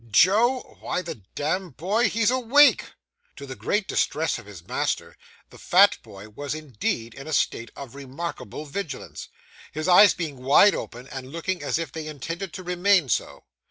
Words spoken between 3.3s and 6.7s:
To the great distress of his master, the fat boy was